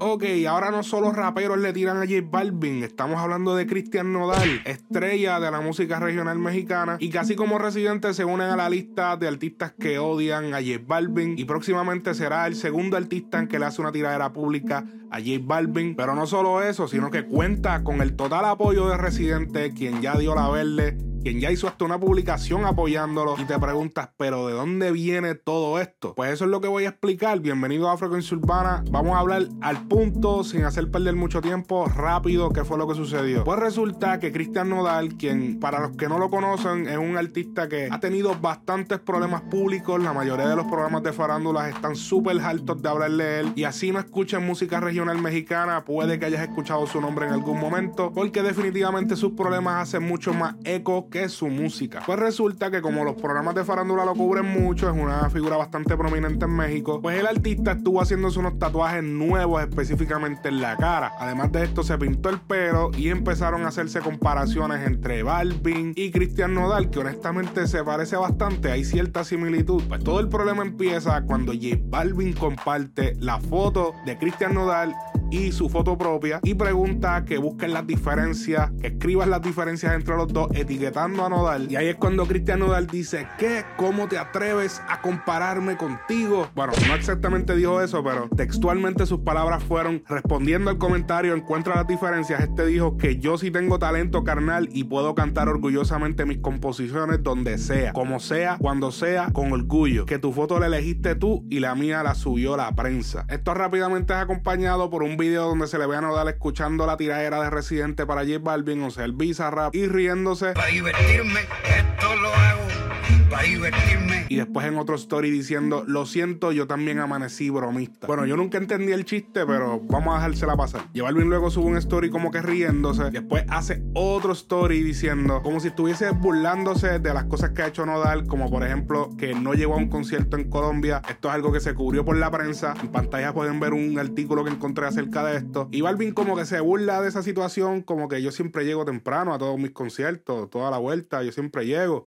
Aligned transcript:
Ok, 0.00 0.24
ahora 0.48 0.70
no 0.70 0.82
solo 0.82 1.12
raperos 1.12 1.58
le 1.58 1.72
tiran 1.72 1.98
a 1.98 2.06
J 2.06 2.16
Balvin, 2.24 2.82
estamos 2.82 3.18
hablando 3.18 3.54
de 3.54 3.66
Cristian 3.66 4.12
Nodal, 4.12 4.62
estrella 4.64 5.40
de 5.40 5.50
la 5.50 5.60
música 5.60 6.00
regional 6.00 6.38
mexicana, 6.38 6.96
y 6.98 7.10
casi 7.10 7.36
como 7.36 7.58
residente 7.58 8.12
se 8.12 8.24
unen 8.24 8.50
a 8.50 8.56
la 8.56 8.68
lista 8.68 9.16
de 9.16 9.28
artistas 9.28 9.72
que 9.72 9.98
odian 9.98 10.52
a 10.52 10.58
J 10.58 10.82
Balvin, 10.86 11.38
y 11.38 11.44
próximamente 11.44 12.14
será 12.14 12.46
el 12.46 12.56
segundo 12.56 12.96
artista 12.96 13.38
en 13.38 13.48
que 13.48 13.58
le 13.58 13.66
hace 13.66 13.80
una 13.80 13.92
tiradera 13.92 14.32
pública 14.32 14.84
a 15.10 15.18
J 15.18 15.40
Balvin. 15.42 15.94
Pero 15.96 16.14
no 16.14 16.26
solo 16.26 16.62
eso, 16.62 16.88
sino 16.88 17.10
que 17.10 17.24
cuenta 17.24 17.82
con 17.84 18.00
el 18.00 18.16
total 18.16 18.44
apoyo 18.44 18.88
de 18.88 18.96
Residente, 18.96 19.72
quien 19.72 20.02
ya 20.02 20.16
dio 20.18 20.34
la 20.34 20.48
verde 20.48 20.96
quien 21.24 21.40
ya 21.40 21.50
hizo 21.50 21.66
hasta 21.66 21.86
una 21.86 21.98
publicación 21.98 22.66
apoyándolo 22.66 23.36
y 23.40 23.46
te 23.46 23.58
preguntas, 23.58 24.10
pero 24.18 24.46
¿de 24.46 24.52
dónde 24.52 24.92
viene 24.92 25.34
todo 25.34 25.80
esto? 25.80 26.14
Pues 26.14 26.30
eso 26.30 26.44
es 26.44 26.50
lo 26.50 26.60
que 26.60 26.68
voy 26.68 26.84
a 26.84 26.90
explicar. 26.90 27.40
Bienvenido 27.40 27.88
a 27.88 27.96
Frecuencia 27.96 28.36
Urbana. 28.36 28.84
Vamos 28.90 29.16
a 29.16 29.20
hablar 29.20 29.44
al 29.62 29.88
punto, 29.88 30.44
sin 30.44 30.64
hacer 30.64 30.90
perder 30.90 31.14
mucho 31.14 31.40
tiempo, 31.40 31.86
rápido, 31.86 32.50
qué 32.50 32.62
fue 32.62 32.76
lo 32.76 32.86
que 32.86 32.94
sucedió. 32.94 33.42
Pues 33.42 33.58
resulta 33.58 34.20
que 34.20 34.32
Cristian 34.32 34.68
Nodal, 34.68 35.16
quien 35.16 35.58
para 35.60 35.80
los 35.80 35.96
que 35.96 36.10
no 36.10 36.18
lo 36.18 36.28
conocen, 36.28 36.86
es 36.88 36.98
un 36.98 37.16
artista 37.16 37.70
que 37.70 37.88
ha 37.90 38.00
tenido 38.00 38.34
bastantes 38.38 39.00
problemas 39.00 39.40
públicos. 39.40 40.02
La 40.02 40.12
mayoría 40.12 40.46
de 40.46 40.56
los 40.56 40.66
programas 40.66 41.04
de 41.04 41.14
farándulas 41.14 41.74
están 41.74 41.96
súper 41.96 42.38
altos 42.42 42.82
de 42.82 42.88
hablar 42.90 43.12
de 43.12 43.40
él. 43.40 43.52
Y 43.54 43.64
así 43.64 43.92
no 43.92 43.98
escuchan 43.98 44.44
música 44.44 44.78
regional 44.78 45.22
mexicana, 45.22 45.86
puede 45.86 46.18
que 46.18 46.26
hayas 46.26 46.42
escuchado 46.42 46.86
su 46.86 47.00
nombre 47.00 47.24
en 47.26 47.32
algún 47.32 47.58
momento, 47.58 48.12
porque 48.12 48.42
definitivamente 48.42 49.16
sus 49.16 49.32
problemas 49.32 49.88
hacen 49.88 50.06
mucho 50.06 50.34
más 50.34 50.56
eco 50.64 51.08
que 51.14 51.28
su 51.28 51.46
música. 51.46 52.02
Pues 52.04 52.18
resulta 52.18 52.72
que 52.72 52.82
como 52.82 53.04
los 53.04 53.14
programas 53.14 53.54
de 53.54 53.62
farándula 53.62 54.04
lo 54.04 54.14
cubren 54.14 54.46
mucho, 54.46 54.90
es 54.90 55.00
una 55.00 55.30
figura 55.30 55.56
bastante 55.56 55.96
prominente 55.96 56.44
en 56.44 56.50
México, 56.50 57.00
pues 57.00 57.16
el 57.20 57.28
artista 57.28 57.70
estuvo 57.70 58.02
haciéndose 58.02 58.40
unos 58.40 58.58
tatuajes 58.58 59.04
nuevos 59.04 59.62
específicamente 59.62 60.48
en 60.48 60.60
la 60.60 60.76
cara. 60.76 61.12
Además 61.20 61.52
de 61.52 61.66
esto 61.66 61.84
se 61.84 61.96
pintó 61.98 62.30
el 62.30 62.40
pelo 62.40 62.90
y 62.98 63.10
empezaron 63.10 63.64
a 63.64 63.68
hacerse 63.68 64.00
comparaciones 64.00 64.84
entre 64.84 65.22
Balvin 65.22 65.92
y 65.94 66.10
Cristian 66.10 66.52
Nodal, 66.52 66.90
que 66.90 66.98
honestamente 66.98 67.68
se 67.68 67.84
parece 67.84 68.16
bastante, 68.16 68.72
hay 68.72 68.84
cierta 68.84 69.22
similitud. 69.22 69.84
Pues 69.86 70.02
todo 70.02 70.18
el 70.18 70.28
problema 70.28 70.64
empieza 70.64 71.22
cuando 71.22 71.52
J 71.52 71.76
Balvin 71.84 72.32
comparte 72.32 73.14
la 73.20 73.38
foto 73.38 73.94
de 74.04 74.18
Cristian 74.18 74.54
Nodal 74.54 74.96
y 75.34 75.50
su 75.50 75.68
foto 75.68 75.98
propia 75.98 76.38
y 76.44 76.54
pregunta 76.54 77.24
que 77.24 77.38
busquen 77.38 77.72
las 77.72 77.84
diferencias, 77.86 78.70
que 78.80 78.86
escriban 78.86 79.30
las 79.30 79.42
diferencias 79.42 79.92
entre 79.92 80.16
los 80.16 80.32
dos, 80.32 80.48
etiquetando 80.54 81.24
a 81.24 81.28
Nodal. 81.28 81.70
Y 81.72 81.74
ahí 81.74 81.88
es 81.88 81.96
cuando 81.96 82.24
Cristian 82.24 82.60
Nodal 82.60 82.86
dice, 82.86 83.26
¿qué? 83.36 83.64
¿Cómo 83.76 84.06
te 84.06 84.16
atreves 84.16 84.80
a 84.88 85.00
compararme 85.00 85.76
contigo? 85.76 86.48
Bueno, 86.54 86.72
no 86.86 86.94
exactamente 86.94 87.56
dijo 87.56 87.82
eso, 87.82 88.04
pero 88.04 88.28
textualmente 88.36 89.06
sus 89.06 89.20
palabras 89.20 89.64
fueron, 89.64 90.04
respondiendo 90.06 90.70
al 90.70 90.78
comentario, 90.78 91.34
encuentra 91.34 91.74
las 91.74 91.88
diferencias, 91.88 92.40
este 92.40 92.66
dijo 92.66 92.96
que 92.96 93.18
yo 93.18 93.36
sí 93.36 93.50
tengo 93.50 93.80
talento 93.80 94.22
carnal 94.22 94.68
y 94.72 94.84
puedo 94.84 95.16
cantar 95.16 95.48
orgullosamente 95.48 96.26
mis 96.26 96.38
composiciones 96.38 97.24
donde 97.24 97.58
sea, 97.58 97.92
como 97.92 98.20
sea, 98.20 98.56
cuando 98.60 98.92
sea, 98.92 99.30
con 99.32 99.52
orgullo. 99.52 100.06
Que 100.06 100.20
tu 100.20 100.32
foto 100.32 100.60
la 100.60 100.66
elegiste 100.66 101.16
tú 101.16 101.44
y 101.50 101.58
la 101.58 101.74
mía 101.74 102.04
la 102.04 102.14
subió 102.14 102.56
la 102.56 102.72
prensa. 102.76 103.26
Esto 103.28 103.52
rápidamente 103.52 104.12
es 104.12 104.20
acompañado 104.20 104.90
por 104.90 105.02
un 105.02 105.16
video 105.16 105.23
donde 105.32 105.66
se 105.66 105.78
le 105.78 105.86
ve 105.86 105.96
a 105.96 106.00
Nodal 106.00 106.28
escuchando 106.28 106.86
la 106.86 106.96
tiradera 106.96 107.42
de 107.42 107.50
Residente 107.50 108.06
para 108.06 108.22
J 108.22 108.38
Balvin, 108.40 108.82
o 108.82 108.90
sea, 108.90 109.04
el 109.04 109.14
Rap 109.50 109.74
y 109.74 109.86
riéndose. 109.86 110.52
Para 110.52 110.68
divertirme, 110.68 111.40
esto 111.40 112.16
lo 112.16 112.28
hago 112.34 112.83
para 113.30 113.42
divertirme. 113.42 114.26
Y 114.28 114.36
después 114.36 114.66
en 114.66 114.78
otro 114.78 114.96
story 114.96 115.30
diciendo, 115.30 115.84
lo 115.86 116.06
siento, 116.06 116.52
yo 116.52 116.66
también 116.66 116.98
amanecí 116.98 117.50
bromista. 117.50 118.06
Bueno, 118.06 118.26
yo 118.26 118.36
nunca 118.36 118.58
entendí 118.58 118.92
el 118.92 119.04
chiste, 119.04 119.46
pero 119.46 119.80
vamos 119.80 120.14
a 120.14 120.18
dejársela 120.18 120.56
pasar. 120.56 120.82
J 120.94 121.02
Balvin 121.02 121.28
luego 121.28 121.50
sube 121.50 121.66
un 121.66 121.76
story 121.76 122.10
como 122.10 122.30
que 122.30 122.42
riéndose. 122.42 123.10
Después 123.10 123.44
hace 123.48 123.82
otro 123.94 124.32
story 124.32 124.82
diciendo, 124.82 125.42
como 125.42 125.60
si 125.60 125.68
estuviese 125.68 126.10
burlándose 126.10 126.98
de 126.98 127.14
las 127.14 127.24
cosas 127.24 127.50
que 127.50 127.62
ha 127.62 127.68
hecho 127.68 127.86
Nodal, 127.86 128.26
como 128.26 128.50
por 128.50 128.64
ejemplo 128.64 129.10
que 129.18 129.34
no 129.34 129.54
llegó 129.54 129.74
a 129.74 129.78
un 129.78 129.88
concierto 129.88 130.36
en 130.36 130.48
Colombia. 130.50 131.02
Esto 131.08 131.28
es 131.28 131.34
algo 131.34 131.52
que 131.52 131.60
se 131.60 131.74
cubrió 131.74 132.04
por 132.04 132.16
la 132.16 132.30
prensa. 132.30 132.74
En 132.80 132.88
pantalla 132.88 133.32
pueden 133.32 133.60
ver 133.60 133.72
un 133.72 133.98
artículo 133.98 134.44
que 134.44 134.50
encontré 134.50 134.86
acerca 134.86 135.24
de 135.24 135.36
esto. 135.36 135.68
Y 135.70 135.80
Balvin 135.80 136.12
como 136.12 136.36
que 136.36 136.44
se 136.44 136.60
burla 136.60 137.00
de 137.00 137.08
esa 137.08 137.22
situación, 137.22 137.82
como 137.82 138.08
que 138.08 138.22
yo 138.22 138.32
siempre 138.32 138.64
llego 138.64 138.84
temprano 138.84 139.34
a 139.34 139.38
todos 139.38 139.58
mis 139.58 139.72
conciertos, 139.72 140.50
toda 140.50 140.70
la 140.70 140.78
vuelta, 140.78 141.22
yo 141.22 141.32
siempre 141.32 141.66
llego. 141.66 142.08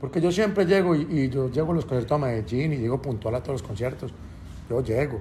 Porque 0.00 0.20
yo 0.20 0.32
siempre 0.32 0.64
llego 0.64 0.94
y, 0.94 1.28
yo 1.28 1.50
llego 1.50 1.72
a 1.72 1.74
los 1.74 1.84
conciertos 1.84 2.12
a 2.12 2.18
Medellín 2.18 2.72
y 2.72 2.78
llego 2.78 3.02
puntual 3.02 3.34
a 3.34 3.42
todos 3.42 3.60
los 3.60 3.62
conciertos. 3.62 4.12
Yo 4.68 4.82
llego, 4.82 5.20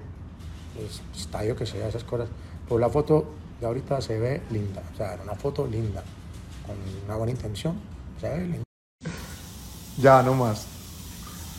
pues, 0.76 1.02
estadio 1.16 1.56
que 1.56 1.66
sea, 1.66 1.90
esas 1.90 2.04
cosas. 2.04 2.30
Pero 2.66 2.80
la 2.80 2.90
foto 2.90 3.26
de 3.60 3.68
ahorita 3.68 4.00
se 4.00 4.18
ve 4.18 4.42
linda, 4.52 4.82
o 4.94 4.96
sea, 4.96 5.16
era 5.16 5.24
una 5.24 5.36
foto 5.36 5.68
linda, 5.68 6.04
con 6.66 6.76
una 7.06 7.16
buena 7.18 7.32
intención, 7.32 7.76
se. 8.22 8.62
Ya, 9.98 10.24
no 10.24 10.34
más. 10.34 10.66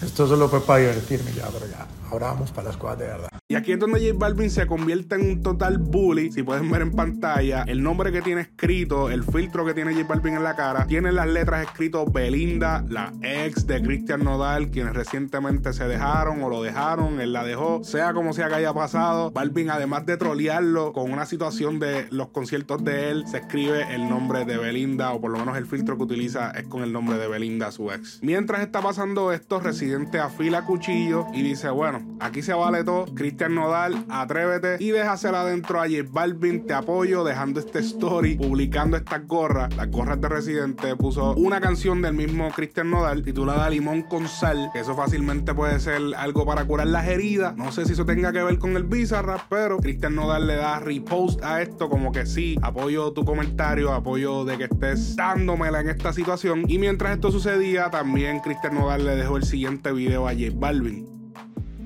Esto 0.02 0.26
solo 0.26 0.48
fue 0.48 0.62
para 0.62 0.80
divertirme 0.80 1.30
ya, 1.32 1.48
pero 1.48 1.66
ya, 1.66 1.86
ahora 2.10 2.28
vamos 2.28 2.50
para 2.52 2.68
las 2.68 2.76
cosas 2.78 2.98
de 3.00 3.06
verdad. 3.06 3.29
Y 3.50 3.56
aquí 3.56 3.72
es 3.72 3.80
donde 3.80 3.98
J 3.98 4.16
Balvin 4.16 4.48
se 4.48 4.64
convierte 4.64 5.16
en 5.16 5.22
un 5.22 5.42
total 5.42 5.78
bully. 5.78 6.30
Si 6.30 6.44
pueden 6.44 6.70
ver 6.70 6.82
en 6.82 6.92
pantalla, 6.92 7.64
el 7.66 7.82
nombre 7.82 8.12
que 8.12 8.22
tiene 8.22 8.42
escrito, 8.42 9.10
el 9.10 9.24
filtro 9.24 9.66
que 9.66 9.74
tiene 9.74 9.92
J 9.92 10.06
Balvin 10.06 10.34
en 10.34 10.44
la 10.44 10.54
cara, 10.54 10.86
tiene 10.86 11.10
las 11.10 11.26
letras 11.26 11.66
escritas 11.66 12.04
Belinda, 12.12 12.84
la 12.88 13.12
ex 13.22 13.66
de 13.66 13.82
Christian 13.82 14.22
Nodal, 14.22 14.70
quienes 14.70 14.94
recientemente 14.94 15.72
se 15.72 15.88
dejaron 15.88 16.44
o 16.44 16.48
lo 16.48 16.62
dejaron, 16.62 17.20
él 17.20 17.32
la 17.32 17.42
dejó. 17.42 17.82
Sea 17.82 18.14
como 18.14 18.34
sea 18.34 18.46
que 18.46 18.54
haya 18.54 18.72
pasado, 18.72 19.32
Balvin, 19.32 19.70
además 19.70 20.06
de 20.06 20.16
trolearlo 20.16 20.92
con 20.92 21.10
una 21.10 21.26
situación 21.26 21.80
de 21.80 22.06
los 22.12 22.28
conciertos 22.28 22.84
de 22.84 23.10
él, 23.10 23.24
se 23.26 23.38
escribe 23.38 23.92
el 23.92 24.08
nombre 24.08 24.44
de 24.44 24.58
Belinda, 24.58 25.10
o 25.12 25.20
por 25.20 25.32
lo 25.32 25.40
menos 25.40 25.58
el 25.58 25.66
filtro 25.66 25.96
que 25.96 26.04
utiliza 26.04 26.52
es 26.52 26.68
con 26.68 26.84
el 26.84 26.92
nombre 26.92 27.18
de 27.18 27.26
Belinda, 27.26 27.72
su 27.72 27.90
ex. 27.90 28.20
Mientras 28.22 28.60
está 28.60 28.80
pasando 28.80 29.32
esto, 29.32 29.58
Residente 29.58 30.20
afila 30.20 30.64
cuchillo 30.64 31.26
y 31.34 31.42
dice: 31.42 31.68
Bueno, 31.70 32.16
aquí 32.20 32.42
se 32.42 32.54
vale 32.54 32.84
todo. 32.84 33.06
Cristian 33.40 33.54
Nodal, 33.54 34.04
atrévete 34.10 34.76
y 34.84 34.90
déjasela 34.90 35.40
adentro 35.40 35.80
a 35.80 35.84
J 35.84 36.02
Balvin, 36.10 36.66
te 36.66 36.74
apoyo, 36.74 37.24
dejando 37.24 37.58
este 37.58 37.78
story, 37.78 38.36
publicando 38.36 38.98
estas 38.98 39.26
gorras, 39.26 39.74
las 39.76 39.90
gorras 39.90 40.20
de 40.20 40.28
Residente, 40.28 40.94
puso 40.94 41.32
una 41.36 41.58
canción 41.58 42.02
del 42.02 42.12
mismo 42.12 42.50
Cristian 42.50 42.90
Nodal 42.90 43.22
titulada 43.22 43.70
Limón 43.70 44.02
con 44.02 44.28
Sal, 44.28 44.70
eso 44.74 44.94
fácilmente 44.94 45.54
puede 45.54 45.80
ser 45.80 46.02
algo 46.18 46.44
para 46.44 46.66
curar 46.66 46.88
las 46.88 47.08
heridas. 47.08 47.56
No 47.56 47.72
sé 47.72 47.86
si 47.86 47.94
eso 47.94 48.04
tenga 48.04 48.30
que 48.30 48.42
ver 48.42 48.58
con 48.58 48.76
el 48.76 48.84
Bizarrap, 48.84 49.40
pero 49.48 49.78
Cristian 49.78 50.16
Nodal 50.16 50.46
le 50.46 50.56
da 50.56 50.78
repost 50.78 51.42
a 51.42 51.62
esto, 51.62 51.88
como 51.88 52.12
que 52.12 52.26
sí, 52.26 52.58
apoyo 52.60 53.14
tu 53.14 53.24
comentario, 53.24 53.94
apoyo 53.94 54.44
de 54.44 54.58
que 54.58 54.64
estés 54.64 55.16
dándomela 55.16 55.80
en 55.80 55.88
esta 55.88 56.12
situación. 56.12 56.64
Y 56.68 56.76
mientras 56.76 57.14
esto 57.14 57.32
sucedía, 57.32 57.88
también 57.88 58.40
Cristian 58.40 58.74
Nodal 58.74 59.06
le 59.06 59.16
dejó 59.16 59.38
el 59.38 59.44
siguiente 59.44 59.92
video 59.92 60.28
a 60.28 60.32
J 60.32 60.50
Balvin. 60.52 61.19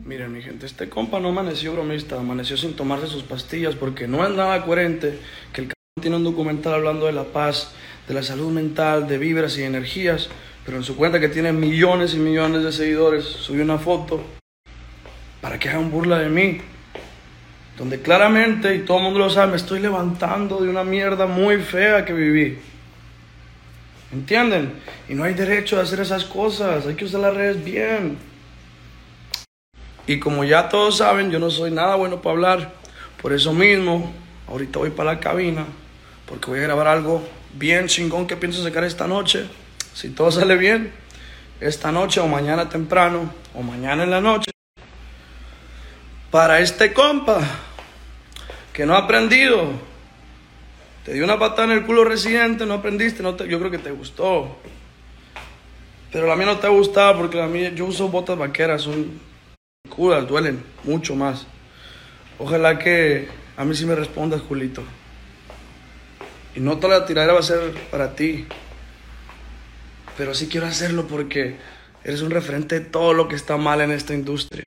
Miren, 0.04 0.34
mi 0.34 0.42
gente, 0.42 0.66
este 0.66 0.90
compa 0.90 1.18
no 1.18 1.30
amaneció 1.30 1.72
bromista, 1.72 2.20
amaneció 2.20 2.58
sin 2.58 2.76
tomarse 2.76 3.06
sus 3.06 3.22
pastillas 3.22 3.74
porque 3.74 4.06
no 4.06 4.22
es 4.22 4.34
nada 4.34 4.62
coherente 4.62 5.18
que 5.50 5.62
el 5.62 5.68
cabrón 5.68 6.02
tiene 6.02 6.16
un 6.16 6.24
documental 6.24 6.74
hablando 6.74 7.06
de 7.06 7.12
la 7.12 7.24
paz, 7.24 7.72
de 8.06 8.12
la 8.12 8.22
salud 8.22 8.52
mental, 8.52 9.08
de 9.08 9.16
vibras 9.16 9.56
y 9.56 9.62
energías, 9.62 10.28
pero 10.66 10.76
en 10.76 10.82
su 10.82 10.94
cuenta 10.94 11.20
que 11.20 11.30
tiene 11.30 11.54
millones 11.54 12.12
y 12.12 12.18
millones 12.18 12.64
de 12.64 12.72
seguidores, 12.72 13.24
subió 13.24 13.64
una 13.64 13.78
foto 13.78 14.22
para 15.40 15.58
que 15.58 15.70
hagan 15.70 15.90
burla 15.90 16.18
de 16.18 16.28
mí, 16.28 16.60
donde 17.78 18.02
claramente, 18.02 18.74
y 18.74 18.80
todo 18.80 18.98
el 18.98 19.04
mundo 19.04 19.20
lo 19.20 19.30
sabe, 19.30 19.52
me 19.52 19.56
estoy 19.56 19.80
levantando 19.80 20.60
de 20.60 20.68
una 20.68 20.84
mierda 20.84 21.24
muy 21.24 21.56
fea 21.62 22.04
que 22.04 22.12
viví. 22.12 22.58
¿Entienden? 24.12 24.74
Y 25.08 25.14
no 25.14 25.24
hay 25.24 25.32
derecho 25.32 25.78
a 25.78 25.82
hacer 25.82 26.00
esas 26.00 26.26
cosas, 26.26 26.86
hay 26.86 26.94
que 26.94 27.06
usar 27.06 27.22
las 27.22 27.34
redes 27.34 27.64
bien. 27.64 28.33
Y 30.06 30.18
como 30.18 30.44
ya 30.44 30.68
todos 30.68 30.98
saben, 30.98 31.30
yo 31.30 31.38
no 31.38 31.50
soy 31.50 31.70
nada 31.70 31.94
bueno 31.94 32.20
para 32.20 32.34
hablar. 32.34 32.72
Por 33.22 33.32
eso 33.32 33.52
mismo, 33.52 34.12
ahorita 34.48 34.78
voy 34.78 34.90
para 34.90 35.14
la 35.14 35.20
cabina, 35.20 35.64
porque 36.26 36.50
voy 36.50 36.58
a 36.58 36.62
grabar 36.62 36.88
algo 36.88 37.26
bien 37.54 37.86
chingón 37.86 38.26
que 38.26 38.36
pienso 38.36 38.62
sacar 38.62 38.84
esta 38.84 39.06
noche. 39.06 39.46
Si 39.94 40.10
todo 40.10 40.30
sale 40.30 40.56
bien, 40.56 40.92
esta 41.60 41.90
noche 41.90 42.20
o 42.20 42.28
mañana 42.28 42.68
temprano 42.68 43.32
o 43.54 43.62
mañana 43.62 44.02
en 44.02 44.10
la 44.10 44.20
noche. 44.20 44.50
Para 46.30 46.60
este 46.60 46.92
compa 46.92 47.40
que 48.72 48.84
no 48.84 48.94
ha 48.94 48.98
aprendido, 48.98 49.70
te 51.04 51.12
dio 51.12 51.24
una 51.24 51.38
patada 51.38 51.72
en 51.72 51.78
el 51.78 51.86
culo 51.86 52.04
residente, 52.04 52.66
no 52.66 52.74
aprendiste, 52.74 53.22
no 53.22 53.36
te, 53.36 53.48
yo 53.48 53.58
creo 53.58 53.70
que 53.70 53.78
te 53.78 53.92
gustó. 53.92 54.58
Pero 56.12 56.26
la 56.26 56.36
mía 56.36 56.46
no 56.46 56.58
te 56.58 56.66
ha 56.66 56.70
gustado 56.70 57.18
porque 57.18 57.36
la 57.36 57.46
mía, 57.46 57.70
yo 57.74 57.86
uso 57.86 58.08
botas 58.08 58.36
vaqueras, 58.36 58.88
Curas, 59.88 60.26
duelen 60.26 60.62
mucho 60.82 61.14
más. 61.14 61.46
Ojalá 62.38 62.78
que 62.78 63.28
a 63.56 63.64
mí 63.64 63.74
sí 63.74 63.86
me 63.86 63.94
respondas, 63.94 64.40
Julito. 64.40 64.82
Y 66.56 66.60
no 66.60 66.78
toda 66.78 67.00
la 67.00 67.06
tiradera 67.06 67.34
va 67.34 67.40
a 67.40 67.44
ser 67.44 67.72
para 67.90 68.16
ti. 68.16 68.46
Pero 70.16 70.34
sí 70.34 70.48
quiero 70.48 70.66
hacerlo 70.66 71.06
porque 71.06 71.56
eres 72.02 72.22
un 72.22 72.30
referente 72.30 72.80
de 72.80 72.86
todo 72.86 73.12
lo 73.12 73.28
que 73.28 73.36
está 73.36 73.56
mal 73.56 73.80
en 73.80 73.90
esta 73.90 74.14
industria. 74.14 74.64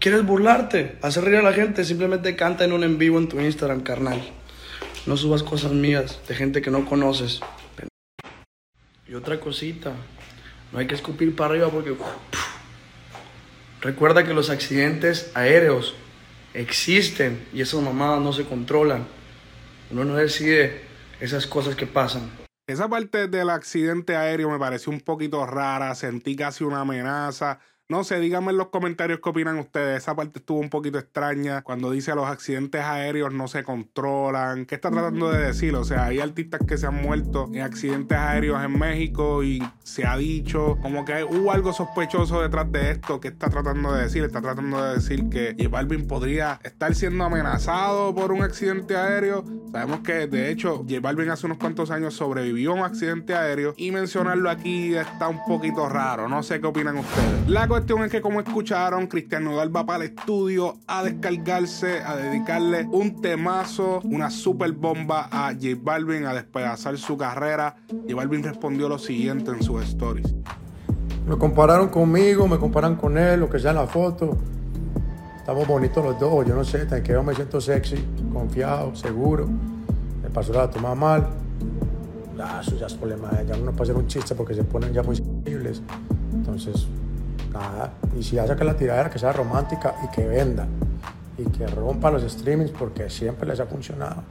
¿Quieres 0.00 0.24
burlarte? 0.24 0.96
Hacer 1.02 1.24
reír 1.24 1.38
a 1.38 1.42
la 1.42 1.52
gente, 1.52 1.84
simplemente 1.84 2.36
canta 2.36 2.64
en 2.64 2.72
un 2.72 2.84
en 2.84 2.98
vivo 2.98 3.18
en 3.18 3.28
tu 3.28 3.40
Instagram, 3.40 3.82
carnal. 3.82 4.20
No 5.06 5.16
subas 5.16 5.42
cosas 5.42 5.72
mías 5.72 6.20
de 6.28 6.34
gente 6.34 6.62
que 6.62 6.70
no 6.70 6.84
conoces. 6.84 7.40
Y 9.08 9.14
otra 9.14 9.40
cosita, 9.40 9.92
no 10.72 10.78
hay 10.78 10.86
que 10.86 10.94
escupir 10.94 11.34
para 11.34 11.50
arriba 11.50 11.68
porque... 11.68 11.94
Recuerda 13.80 14.24
que 14.24 14.34
los 14.34 14.50
accidentes 14.50 15.30
aéreos 15.34 15.94
existen 16.52 17.46
y 17.52 17.60
esas 17.60 17.80
mamadas 17.80 18.20
no 18.20 18.32
se 18.32 18.44
controlan. 18.44 19.06
Uno 19.90 20.04
no 20.04 20.16
decide 20.16 20.82
esas 21.20 21.46
cosas 21.46 21.76
que 21.76 21.86
pasan. 21.86 22.30
Esa 22.66 22.88
parte 22.88 23.28
del 23.28 23.50
accidente 23.50 24.16
aéreo 24.16 24.50
me 24.50 24.58
pareció 24.58 24.92
un 24.92 25.00
poquito 25.00 25.46
rara, 25.46 25.94
sentí 25.94 26.36
casi 26.36 26.64
una 26.64 26.80
amenaza. 26.80 27.60
No 27.90 28.04
sé, 28.04 28.20
díganme 28.20 28.50
en 28.50 28.58
los 28.58 28.68
comentarios 28.68 29.20
qué 29.24 29.30
opinan 29.30 29.58
ustedes. 29.58 30.02
Esa 30.02 30.14
parte 30.14 30.40
estuvo 30.40 30.58
un 30.58 30.68
poquito 30.68 30.98
extraña 30.98 31.62
cuando 31.62 31.90
dice 31.90 32.14
los 32.14 32.26
accidentes 32.26 32.82
aéreos 32.82 33.32
no 33.32 33.48
se 33.48 33.64
controlan. 33.64 34.66
¿Qué 34.66 34.74
está 34.74 34.90
tratando 34.90 35.30
de 35.30 35.46
decir? 35.46 35.74
O 35.74 35.84
sea, 35.84 36.04
hay 36.04 36.20
artistas 36.20 36.60
que 36.68 36.76
se 36.76 36.86
han 36.86 37.00
muerto 37.00 37.48
en 37.50 37.62
accidentes 37.62 38.18
aéreos 38.18 38.62
en 38.62 38.78
México 38.78 39.42
y 39.42 39.66
se 39.82 40.04
ha 40.04 40.18
dicho 40.18 40.76
como 40.82 41.06
que 41.06 41.24
hubo 41.24 41.50
algo 41.50 41.72
sospechoso 41.72 42.42
detrás 42.42 42.70
de 42.70 42.90
esto. 42.90 43.20
¿Qué 43.20 43.28
está 43.28 43.48
tratando 43.48 43.94
de 43.94 44.02
decir? 44.02 44.22
Está 44.22 44.42
tratando 44.42 44.84
de 44.84 44.96
decir 44.96 45.30
que 45.30 45.56
J 45.56 45.70
Balvin 45.70 46.06
podría 46.06 46.60
estar 46.64 46.94
siendo 46.94 47.24
amenazado 47.24 48.14
por 48.14 48.32
un 48.32 48.42
accidente 48.42 48.98
aéreo. 48.98 49.46
Sabemos 49.72 50.00
que 50.00 50.26
de 50.26 50.50
hecho 50.50 50.84
J 50.86 51.00
Balvin 51.00 51.30
hace 51.30 51.46
unos 51.46 51.56
cuantos 51.56 51.90
años 51.90 52.12
sobrevivió 52.12 52.72
a 52.72 52.74
un 52.74 52.82
accidente 52.82 53.34
aéreo 53.34 53.72
y 53.78 53.92
mencionarlo 53.92 54.50
aquí 54.50 54.94
está 54.94 55.28
un 55.28 55.42
poquito 55.46 55.88
raro. 55.88 56.28
No 56.28 56.42
sé 56.42 56.60
qué 56.60 56.66
opinan 56.66 56.98
ustedes. 56.98 57.48
Cuestión 57.78 58.02
es 58.02 58.10
que, 58.10 58.20
como 58.20 58.40
escucharon, 58.40 59.06
Cristian 59.06 59.44
Nodal 59.44 59.74
va 59.74 59.86
para 59.86 60.02
el 60.02 60.10
estudio 60.10 60.78
a 60.88 61.04
descargarse, 61.04 62.00
a 62.00 62.16
dedicarle 62.16 62.88
un 62.90 63.20
temazo, 63.20 64.00
una 64.02 64.30
super 64.30 64.72
bomba 64.72 65.28
a 65.30 65.52
J 65.52 65.78
Balvin, 65.80 66.26
a 66.26 66.34
despedazar 66.34 66.98
su 66.98 67.16
carrera. 67.16 67.76
J 67.88 68.16
Balvin 68.16 68.42
respondió 68.42 68.88
lo 68.88 68.98
siguiente 68.98 69.52
en 69.52 69.62
sus 69.62 69.80
stories. 69.84 70.34
Me 71.24 71.38
compararon 71.38 71.88
conmigo, 71.88 72.48
me 72.48 72.58
comparan 72.58 72.96
con 72.96 73.16
él, 73.16 73.38
lo 73.38 73.48
que 73.48 73.60
sea 73.60 73.70
en 73.70 73.76
la 73.76 73.86
foto. 73.86 74.36
Estamos 75.36 75.64
bonitos 75.68 76.04
los 76.04 76.18
dos, 76.18 76.44
yo 76.48 76.56
no 76.56 76.64
sé, 76.64 76.84
yo 77.04 77.22
me 77.22 77.32
siento 77.32 77.60
sexy, 77.60 78.04
confiado, 78.32 78.92
seguro. 78.96 79.48
Me 80.20 80.28
pasó 80.30 80.52
la 80.52 80.68
toma 80.68 80.96
mal. 80.96 81.28
Ah, 82.40 82.60
eso 82.60 82.76
ya 82.76 82.86
es 82.86 82.94
problema 82.94 83.28
de 83.28 83.44
ella, 83.44 83.54
puede 83.70 83.82
hacer 83.82 83.96
un 83.96 84.08
chiste 84.08 84.34
porque 84.34 84.54
se 84.54 84.64
ponen 84.64 84.92
ya 84.92 85.04
muy 85.04 85.14
sensibles. 85.14 85.80
Entonces, 86.32 86.88
nada. 87.52 87.92
Y 88.18 88.22
si 88.22 88.38
hace 88.38 88.56
que 88.56 88.64
la 88.64 88.76
tiradera 88.76 89.10
que 89.10 89.18
sea 89.18 89.32
romántica 89.32 89.94
y 90.04 90.08
que 90.14 90.26
venda. 90.26 90.66
Y 91.36 91.44
que 91.44 91.66
rompa 91.66 92.10
los 92.10 92.22
streamings 92.22 92.70
porque 92.72 93.08
siempre 93.10 93.48
les 93.48 93.60
ha 93.60 93.66
funcionado. 93.66 94.22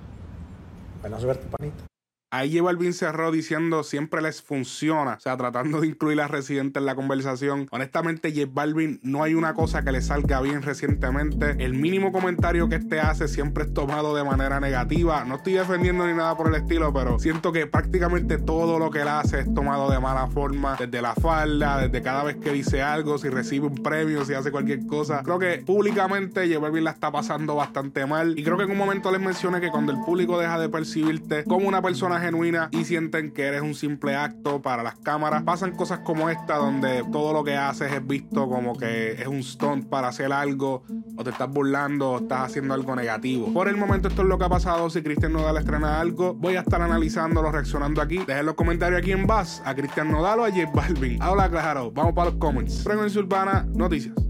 Buena 1.02 1.19
suerte, 1.19 1.48
panita. 1.50 1.84
Ahí 2.29 2.50
lleva 2.50 2.68
Balvin 2.68 2.91
cerró 2.91 3.31
diciendo 3.31 3.83
siempre 3.83 4.21
les 4.21 4.41
funciona, 4.41 5.13
o 5.13 5.19
sea, 5.21 5.38
tratando 5.38 5.79
de 5.79 5.88
incluir 5.88 6.19
a 6.19 6.27
Residente 6.27 6.77
en 6.77 6.85
la 6.85 6.94
conversación. 6.94 7.69
Honestamente, 7.71 8.33
J 8.35 8.51
Balvin 8.51 9.00
no 9.01 9.24
hay 9.24 9.33
una 9.33 9.53
cosa 9.53 9.81
que 9.85 9.94
le 9.94 10.01
salga 10.01 10.41
bien 10.41 10.62
recientemente. 10.62 11.56
El 11.63 11.74
mínimo 11.74 12.12
comentario 12.12 12.68
que 12.68 12.75
este 12.75 13.00
hace 13.00 13.29
siempre 13.29 13.63
es 13.63 13.74
tomado 13.74 14.13
de 14.13 14.25
manera 14.25 14.59
negativa. 14.59 15.24
No 15.24 15.35
estoy 15.35 15.53
defendiendo 15.53 16.06
ni 16.06 16.13
nada 16.13 16.35
por 16.35 16.50
el 16.50 16.56
estilo, 16.56 16.91
pero 16.91 17.18
siento 17.18 17.53
que 17.53 17.65
prácticamente 17.65 18.38
todo 18.38 18.77
lo 18.77 18.91
que 18.91 19.03
él 19.03 19.07
hace 19.07 19.39
es 19.39 19.53
tomado 19.53 19.89
de 19.89 20.01
mala 20.01 20.27
forma. 20.27 20.75
Desde 20.77 21.01
la 21.01 21.15
falda, 21.15 21.80
desde 21.80 22.01
cada 22.01 22.25
vez 22.25 22.35
que 22.35 22.51
dice 22.51 22.81
algo, 22.81 23.18
si 23.18 23.30
recibe 23.30 23.68
un 23.68 23.75
premio, 23.75 24.25
si 24.25 24.33
hace 24.33 24.51
cualquier 24.51 24.85
cosa. 24.85 25.23
Creo 25.23 25.39
que 25.39 25.63
públicamente 25.65 26.45
J 26.45 26.59
Balvin 26.59 26.83
la 26.83 26.91
está 26.91 27.09
pasando 27.09 27.56
bastante 27.56 28.06
mal. 28.06 28.38
Y 28.38 28.44
creo 28.44 28.57
que 28.57 28.63
en 28.63 28.71
un 28.71 28.77
momento 28.77 29.13
les 29.13 29.21
mencioné 29.21 29.62
que 29.62 29.69
cuando 29.69 29.94
el 29.94 30.00
público 30.01 30.38
deja 30.38 30.59
de 30.59 30.68
percibirte 30.68 31.45
como 31.45 31.69
una 31.69 31.81
persona 31.81 32.17
genuina 32.19 32.69
y 32.72 32.86
sienten 32.86 33.31
que 33.31 33.44
eres 33.44 33.62
un 33.62 33.74
simple 33.74 34.16
acto 34.16 34.62
para 34.62 34.84
las 34.84 34.96
cámaras. 34.98 35.44
Pasan 35.44 35.72
cosas 35.75 36.00
como 36.00 36.30
esta 36.30 36.58
donde 36.58 37.04
todo 37.12 37.34
lo 37.34 37.44
que 37.44 37.56
haces 37.56 37.92
es 37.92 38.06
visto 38.06 38.48
como 38.48 38.78
que 38.78 39.14
es 39.14 39.28
un 39.28 39.44
stunt 39.44 39.88
para 39.88 40.10
hacer 40.10 40.31
algo 40.31 40.84
o 41.16 41.24
te 41.24 41.30
estás 41.30 41.50
burlando 41.50 42.12
o 42.12 42.18
estás 42.19 42.42
haciendo 42.42 42.74
algo 42.74 42.96
negativo. 42.96 43.54
Por 43.54 43.68
el 43.68 43.78
momento 43.78 44.08
esto 44.08 44.22
es 44.22 44.28
lo 44.28 44.38
que 44.38 44.46
ha 44.46 44.50
pasado. 44.50 44.90
Si 44.90 45.02
Cristian 45.02 45.34
Nodal 45.34 45.58
estrena 45.58 46.00
algo, 46.00 46.34
voy 46.34 46.56
a 46.56 46.62
estar 46.62 46.81
analizándolo, 46.81 47.52
reaccionando 47.52 48.02
aquí. 48.02 48.19
Dejen 48.25 48.46
los 48.46 48.56
comentarios 48.56 49.00
aquí 49.00 49.12
en 49.12 49.28
Bass 49.28 49.62
a 49.66 49.74
Cristian 49.75 50.12
Nodal 50.12 50.40
o 50.40 50.46
a 50.46 50.52
J 50.52 50.69
Balvin. 50.74 51.22
Habla 51.22 51.50
claro, 51.50 51.92
vamos 51.92 52.14
para 52.14 52.31
los 52.31 52.40
comments. 52.40 52.84
Frecuencia 52.84 53.22
Urbana, 53.22 53.66
noticias. 53.74 54.26